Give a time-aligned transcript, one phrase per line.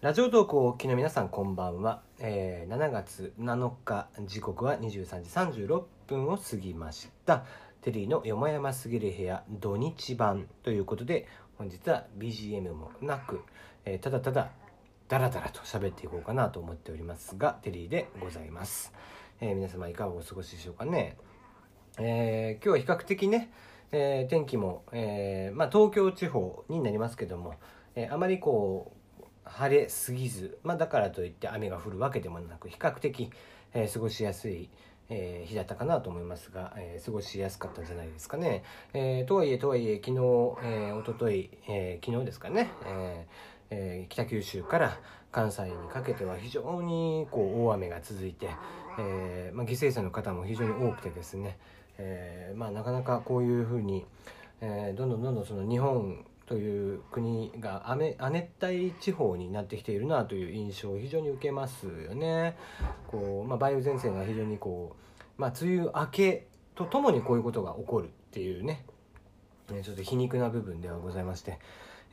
[0.00, 5.22] ラジオ投稿をお聞きの皆さんこんばんは、えー7月7日時刻は23
[5.56, 7.44] 時36分を過ぎました。
[7.82, 11.26] テリーのよもやますぎる部屋土日版ということで
[11.56, 13.40] 本日は BGM もなく、
[13.84, 14.52] えーただただ
[15.08, 18.92] ダラダラと喋っていこうかなと思っておりますがテリーでございます、
[19.40, 21.16] えー皆様いかがお過ごしでしょうかね。
[21.98, 23.50] えー今日は比較的ね、
[23.90, 27.56] えー天気も、えーまあ、東京地方になりますけども、
[27.96, 28.97] えーあまりこう
[29.50, 33.30] 晴れすぎず、まあ、だからといって雨が降るわけでもなく比較的、
[33.74, 34.68] えー過ごしやすい、
[35.08, 38.62] えー日だったかなと思いますが、えー過ごしやすかったんじゃないですかね。
[38.94, 43.26] えとはいえとはいえ昨日、えー、一昨日、え昨日ですかね、え
[43.70, 44.98] え北九州から
[45.30, 48.48] 関西にかけては非常にこう大雨が続いて、
[48.98, 51.58] えまあ、犠牲者の方も非常に多くてですね、
[51.98, 54.06] えまあ、なかなかこういうふうに、
[54.60, 62.56] えどんどんどんどんその日本という国が雨亜熱帯地方になってきているなという印象を非常に受けますよね。
[63.06, 64.96] こうまあ、梅雨前線が非常にこ
[65.38, 68.86] う、まあ、梅雨明けとともにこういうことが起こるっていうね
[69.70, 71.58] ねちょっと皮肉な部分ではございまして、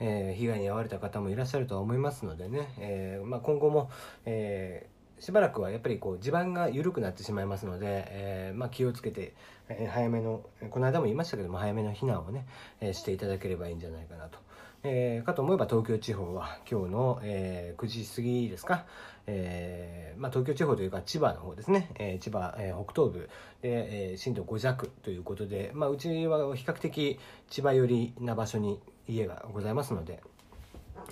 [0.02, 3.90] えー被害に遭われた方もいらっしゃるとは思いますのでね、えーまあ、今後も、
[4.26, 9.34] えーしばらくはやっぱりこう地盤が緩くなってしまいますので、えーまあ、気をつけて、
[9.70, 12.46] えー早めのこの間も言いましたけども早めの避難をね、
[12.82, 14.40] えーしていただければいいんじゃないかなと。
[14.84, 18.86] えーかと思えば東京地方は今日の、えー9時過ぎですか、
[19.26, 23.30] えーまあ、東京地方というか千葉の方ですね、えー千葉、えー北東部
[23.62, 30.22] で、え震度5弱ということで、まあ、うちは比較的千葉寄りな場所に家がございますので、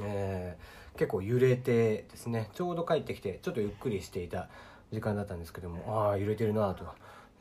[0.01, 4.49] えー結構揺れてですねちょうど帰ってきてちょっとゆっくりしていた
[4.91, 6.85] 時間だったんですけどもああ揺れてるなと。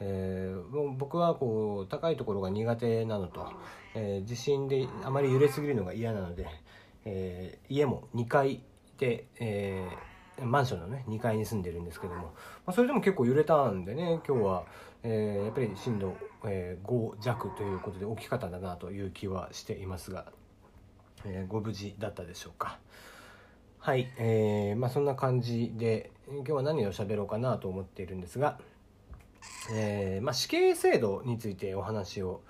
[0.05, 3.47] えーもう僕はこう高いところが苦手なのと、
[3.95, 6.47] えー地震であまり揺れすぎるのが嫌なので、
[7.05, 8.63] えー家も2階
[8.99, 12.33] で、えーマンションのね2階に住んでるんですけども、ま
[12.67, 14.65] あ、それでも結構揺れたんでね今日は、
[15.05, 20.27] えーやっぱり震度、えー5弱ということで大きかったんだなという気はしていますが、
[21.25, 22.79] えーご無事だったでしょうか。
[23.85, 28.61] はい、えーまあそんな感じで今日は何を喋ろうかなと思っているんですが、
[29.75, 32.43] えーまあ、死刑制度についてお話を、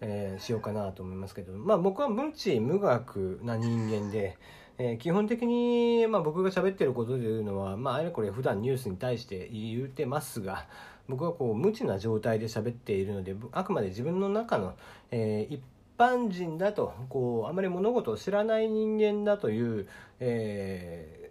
[0.00, 4.36] えーしようかなと思いますけど、まあ、僕は無知無学な人間で、
[4.78, 10.66] えー基本的に、まあ、僕が喋ってることというのは、まあ、あれこれ普段ニュースに対して言うてますが
[11.08, 14.74] 僕はこう無知な状態で喋っているのであくまで自分の中の、
[15.12, 15.60] えー一
[15.96, 19.88] 般人だとこうあまり物事を知らない人間だという、
[20.20, 21.24] えー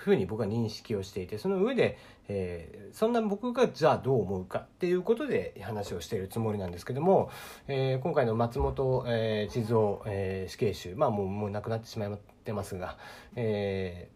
[0.00, 7.30] ふうに僕は認識をしていてその上で、えーそんな僕がじゃあどう思うかっていうことで話をしているつもりなんですけども、
[7.68, 12.96] えー今回の松本、えー、静雄、えー死刑囚まあもうもう亡くなってしまってますが、
[13.36, 14.08] え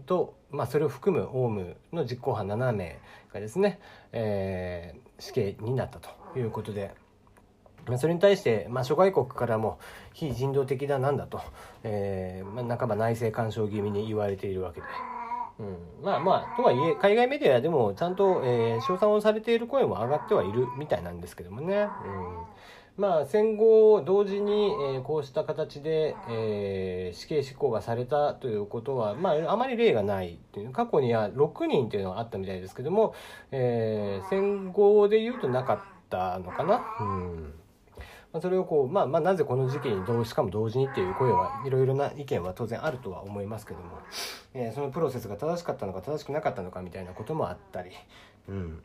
[0.00, 2.98] ーと、まあ、それを含むオウムの実行犯7名
[3.32, 3.78] がですね、
[4.12, 7.07] えー死刑になったということで。
[7.96, 9.78] それに対して、まあ、諸外国からも
[10.12, 11.40] 非人道的だなんだと、
[11.84, 14.86] えーまあ、半ば内政干渉気味に言われているわけで。
[15.58, 21.88] うん、まあまあとはいえ海外メディアでもちゃんと、えー、称賛をされている声も上がってはいるみたいなんですけどもね、
[22.96, 33.14] うん、まあ戦後同時に、えーこうした形で、えー死刑執行がされたということは、まあ、あまり例がないっていう過去には6人というのがあったみたいですけども、
[33.50, 36.82] えー戦後でいうとなかったのかな。
[37.00, 37.54] うん
[38.32, 43.98] まあ、それをこう、まあ、まあなぜこの時期にどうしかも同時にっていう声はいろいろな意見は当然あるとは思いますけども、
[44.54, 47.90] えーそのプロセスが正しかったのか正しくなかったのかみたいなこともあったり、
[48.48, 48.82] うん、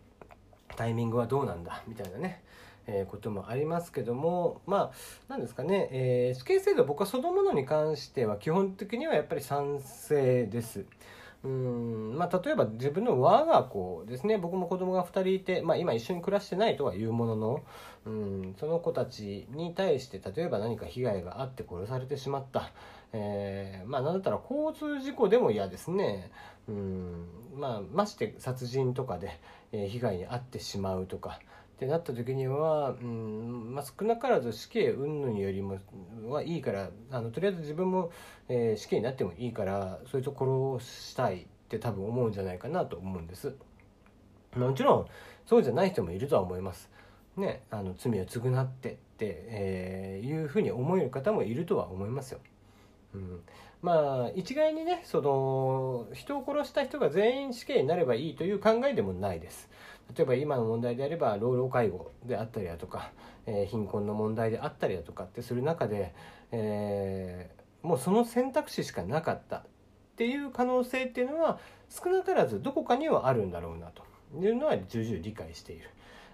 [0.76, 2.42] タイミングはどうなんだみたいなね、
[2.88, 4.92] えーこともありますけどもまあ
[5.28, 10.86] なんですかね、えー死刑制度僕はそのものに関しては基本的にはやっぱり賛成です。
[11.44, 12.16] うん。
[12.18, 14.38] まあ、例えば自分の我が子ですね。
[14.38, 17.64] 僕も子供が2人いて、まあ、今一緒に暮らしてないとはいうものの、
[18.06, 22.72] うん、その子たちに対して例えば何か被害があって殺されてしまった、
[23.12, 26.32] えーまあなんだったら交通事故でも嫌ですね、
[26.70, 27.28] うん。
[27.56, 29.40] まあ、まして殺人とかで、
[29.74, 31.40] え被害に遭ってしまうとか。
[31.76, 35.80] ってなった時には、うんまあ、少なからず死刑云々よりも
[36.28, 38.12] はいいからあのとりあえず自分も、
[38.48, 43.56] えー死刑になってもいいからそういつをしたいって多分思うんじゃないかなと思うんです。
[44.56, 45.06] もちろん
[45.46, 46.90] そうじゃない人もいるとは思います。
[47.36, 52.40] ね、あの罪を償ってって、えーいうふうに思える方もいるとは思いますよ。
[53.16, 53.42] うん、
[53.82, 59.70] まあ一概にねその人を殺した人が全員死刑になればいいという考えでもないです。
[60.16, 63.12] 例えば今の問題であれば老老介護であったりだとか、
[63.46, 66.14] えー貧困の問題であったりだとかってする中で、
[66.52, 69.64] えーもうその選択肢しかなかったっ
[70.16, 74.04] ていう可能性っていうのは少なからずどこかにはあるんだろうなと
[74.40, 75.90] いうのは重々理解している。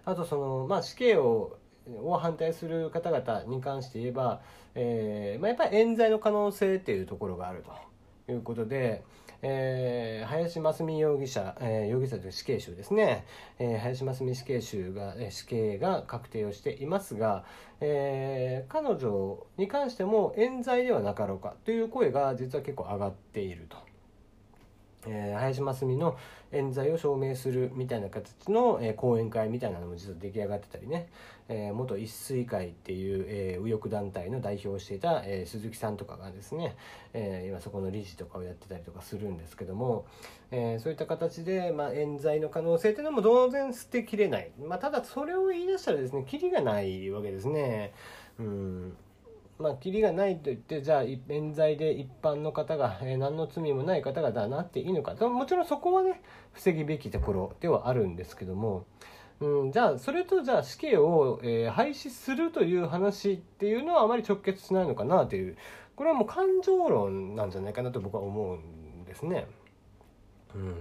[0.05, 1.57] あとその、まあ、死刑を
[2.03, 4.41] を反対する方々に関して言えば、
[4.75, 7.71] えーまあ、やっぱり冤罪の可能性っていうところがあると
[8.31, 9.03] いうことで、
[9.41, 13.25] えー、林真澄容疑者、えー、容疑者という死刑囚ですね、
[13.57, 17.45] えー、林真澄死刑囚が、え、死刑が確定をしていますが、
[17.81, 23.88] え、彼女に関しても冤罪ではなかろうかという声が実は結構上がっていると。
[25.07, 26.17] えー、林真澄の
[26.51, 31.07] 冤罪を証明するみたいな形の、えー、講演会みたいなのも実は出来上がってたりね、
[31.47, 36.75] えー、元一水会っていう、えー、右翼団体の代表をしていた、えー、鈴木さんとかがですね、
[37.13, 40.05] えー、今そこの理事とかをやってたりとかするんですけども、
[40.51, 47.93] えー、そういった形で、まあ、冤罪の可能性っていうのも当然捨てきれない、まあ、ただそれを言い出したらですねキリがないわけですね。
[48.39, 48.97] うん。
[49.59, 55.13] まあ、キリがないと言ってじゃあ冤罪で一般の方が、えー、何の罪もない方がだなっていいのか。
[55.27, 56.21] もちろんそこはね
[56.53, 58.85] 防ぐべきところではあるんですけども、
[59.41, 65.57] うん、じゃあそれとじゃあ死刑を、えー、廃止するという話っていうのはあまり直結しないのかなという。
[65.97, 69.45] これはもう感情論なんじゃないかなと僕は思うんですね。
[70.55, 70.75] うん。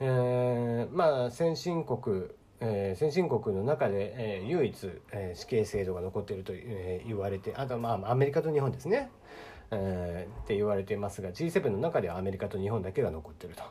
[0.00, 2.26] えー、まあ先進国
[2.66, 9.10] えー、先進国の中で、えー、唯一、えー、死刑制度が残っていると、えー、言われてあとまあアメリカと日本ですね、
[9.70, 13.62] えー、って言われていますが G7 の中ではアメリカと日本だけが残っていると。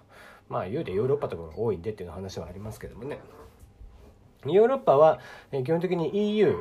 [0.49, 3.19] まあ言うてヨーロッパとかが多いんでっていう話はありますけどもね。
[4.45, 5.19] ヨーロッパは、
[5.53, 6.53] え、基本的に EU、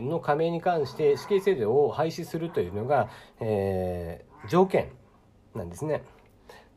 [0.00, 3.10] の加盟に関して死刑制度を廃止するというのが、
[3.40, 4.88] えー、条件
[5.54, 6.02] なんですね。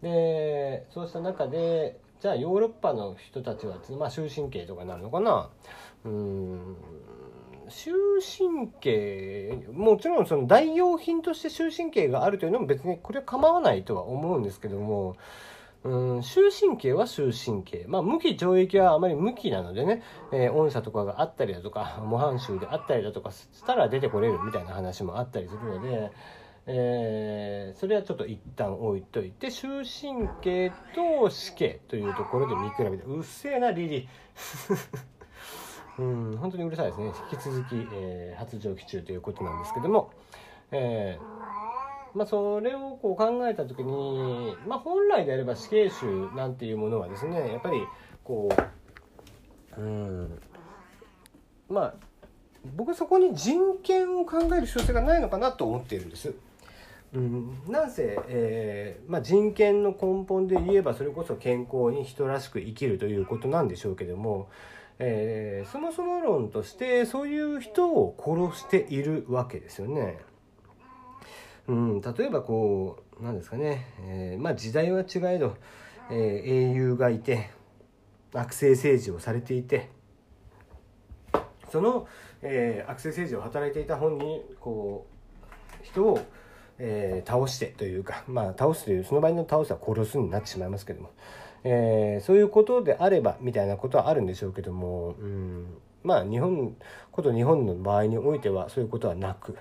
[0.02, 5.50] でそうした中でじゃあヨーロッパの人たちは、まあ、終身刑とかになるのかな？
[6.06, 6.78] うん。
[7.68, 15.16] 終身刑もちろんその代用品として終身刑があるというのも別にこれは構わないとは思うんですけども
[15.84, 16.22] うん。
[16.22, 17.86] 終身刑は終身刑。
[17.88, 26.12] まあ、無期懲役はあまり無期なのでね、えー、御社とかがあったりだとか、模範囚であったりだとかしたら出てこれるみたいな話もあったりするので、
[26.68, 34.10] えー、それはちょっと一旦置いといて終身刑と死刑というところで見比べてうっせえなリリ
[35.98, 40.12] うん本当にうるさいですね引き続き、えー、発情期中ということなんですけども、
[40.72, 47.82] えー、まあ、それをこう考えた時に、まあ、本来であれば死刑囚なんていうものはですねやっぱり
[48.24, 48.50] こ
[49.78, 50.40] ううん
[51.70, 51.94] まあ
[52.76, 56.36] 僕はそこに人権を考える必要性がないのかなと思っているんです。
[57.14, 64.50] うん、なんせ、えーまあ、人権の根本で言えばそれこそ健康に人らしく生きるということなんでしょうけども、
[65.00, 70.20] えー、そもそも論としてそういう人を殺しているわけですよね。
[71.68, 75.58] うん、例えばこうなんですかね、えー、まあ時代は違えど、
[76.10, 77.50] えー、英雄がいて
[78.34, 79.90] 悪性政治をされていて
[81.72, 82.08] その、
[82.42, 86.20] えー、悪性政治を働いていた本人こう人を
[86.84, 91.10] えー、倒してというか、 まあ、倒すというその場合の倒すは殺すになってしまいますけども、
[91.64, 96.76] えー、そういうことであればみたいなことはあるんでしょうけども、うん、まあ日本
[97.12, 99.56] こと日本の場合においてはそういうことはなく。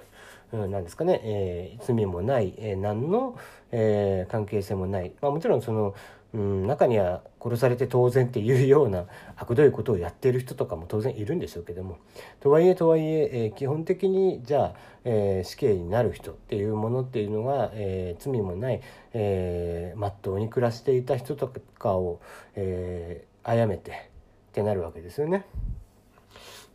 [0.53, 3.37] うん、なんですかね、えー、罪もない、えー、何の、
[3.71, 5.95] えー、関係性もない、まあ、もちろんその、
[6.33, 9.07] うん、中には殺されて当然っていうような
[9.37, 11.99] 悪どいことをやっている人とかも当然いるんでしょうけども
[12.41, 18.81] とはいえとはいええー、基本的にじゃあ、えー、死刑になる人っていうものっていうのが、えー、罪もない、
[19.13, 22.21] えー、真っ当に暮らしていた人とかを、
[22.55, 23.95] えー、殺めてっ
[24.53, 25.47] てなるわけですよね。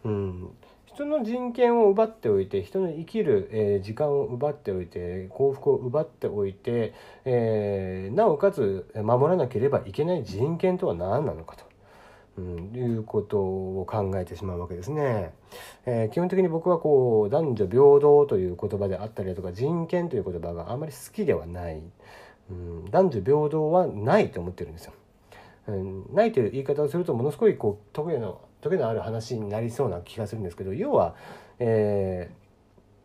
[0.04, 0.50] うん、
[0.96, 6.94] 人の人権を奪っておいて人の生きる、え、時間を奪っておいて幸福を奪っておいて、
[7.26, 11.66] え、なおかつ守らなければいけない人権とは何なのかと。
[12.38, 15.34] うん、いうことを考えてしまうわけですね。
[15.86, 21.82] えー、基本的に僕はこう男女平等という言葉であったりだとか人権という言葉があまり好きではない、
[22.50, 24.94] うん、男女平等はないと思ってるんですよ。
[25.68, 31.16] うん、ないという言い方をするとものすごいこう得意の時のある話になりそうな気がするんですけど要は、
[31.60, 32.32] え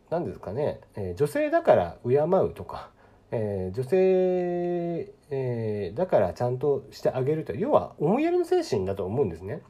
[0.09, 2.89] ー、何ですかね、えー、女性だから敬うとか、
[3.31, 9.61] えー、女性、えー、だからちゃんとしてあげると要は思いやりの精神だと思うんですね。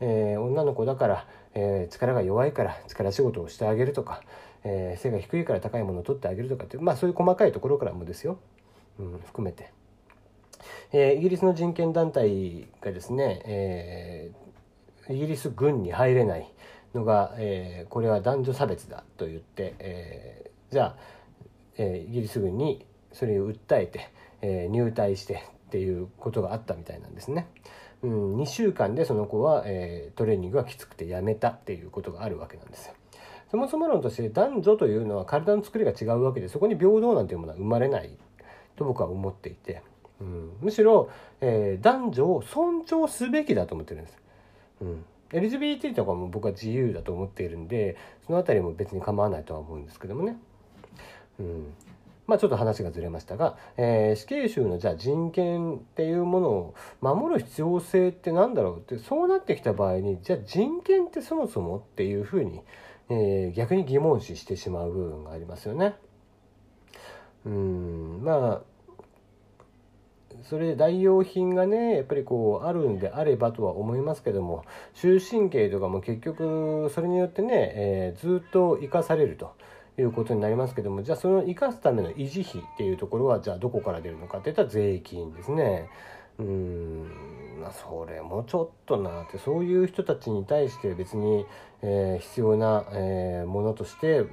[0.00, 4.22] えー、女の子だから、えー、力が弱いから力仕事をしてあげるとか、
[4.64, 8.38] えー、背が低いから高いものを取ってあげるとかってまあそういう細かいところからもですよ、
[8.98, 9.70] うん、含めて。
[10.92, 14.53] えー、イギリスの人権団体がですね、えー、
[15.10, 16.50] イギリス軍に入れない
[16.94, 20.96] のが、えー、これは男女差別だと言って、えー、じゃあ、
[21.76, 24.10] えー、イギリス軍にそれを訴えて、
[24.42, 27.48] えー、入隊してっていうことがあったみたいなんですね。
[28.02, 32.94] うん、2週間でその子は、えー、トレーニングがきつくてやめたっていうことがあるわけなんですよ。
[33.50, 38.16] そもそも論として男女というのは体の作りが違うわけでそこに平等なんていうものは生まれない
[38.76, 39.82] と僕は思っていて、
[40.20, 41.08] うん、むしろ、
[41.40, 44.23] えー、男女を尊重すべきだと思ってるんです。
[44.84, 50.36] うん LGBT とかも僕は自由だと思っているんでその辺りも別に構わないとは思うんですけどもね。
[51.40, 51.74] うん
[52.26, 62.62] まあ、ちょっと話がずれましたが、えー、死刑囚のじゃあ人権っていうものを守る必要性って何だろうってそうなってきた場合にじゃあ人権ってそもそもっていうふうに、
[63.10, 65.96] えー、逆に疑問視してしまう部分がありますよね。
[67.44, 68.73] うんまあ
[70.48, 79.52] それで代用品がねやっぱりこうあるんであればとは思いますけども終身刑とかも結局それによってね、えー、ずっと生かされると。
[79.96, 85.88] いうことになりますけどもじゃあその生かすための維持費っていうところはじゃあどこから出るのかっていったら税金ですね。
[86.38, 87.08] うん
[87.60, 91.46] まあ、それもちょっとなってそういう人たちに対して別に、
[91.80, 94.24] えー、必要な、えー、ものとして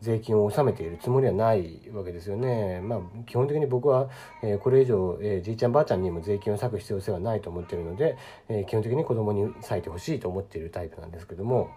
[0.00, 2.80] 税金を納めているつもりはないわけですよね。
[2.80, 4.08] まあ、基本的に僕は、
[4.42, 8.16] えー、これ以上、えー、じいちゃんばあちゃんにも税金を割く必要性はないと思っているので、
[8.48, 11.70] えー、基本的に子供に割いてほしいと思っているタイプなんですけども、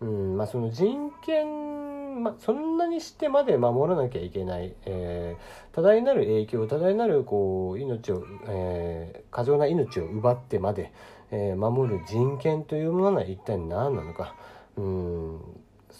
[0.00, 10.92] うんまあ、その人権、まあ、そんなにしてまで守らなきゃいけない、えー、多大なる影響多大なるこう命を、え、過剰な命を奪ってまで、
[11.30, 14.34] え、守る人権というものは一体何なのか。
[14.76, 15.37] うん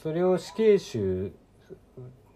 [0.03, 1.33] それを死刑囚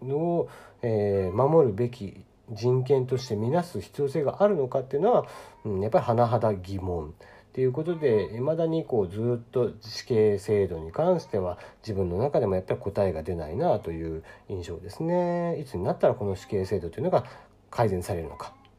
[0.01, 0.49] を、
[0.81, 5.25] えー、守るべき人権として見なす必要性があるのかっていうのは、
[5.63, 7.11] うん、やっぱり甚だ疑問っ
[7.53, 15.59] ていうことでいまだにこうずっと死刑制度に関しては自分の中でもやっぱり答えが出ないなという印象ですね。
[15.59, 17.23] いつになったらこの死刑制度というのが
[17.69, 18.53] 改善されるのか